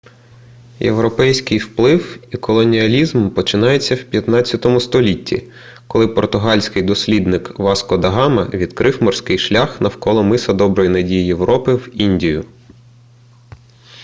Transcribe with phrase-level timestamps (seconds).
[0.79, 5.51] європейський вплив і колоніалізм почалися в 15 столітті
[5.87, 11.89] коли португальський дослідник васко да гама відкрив морський шлях навколо миса доброї надії європи в
[12.01, 12.45] індію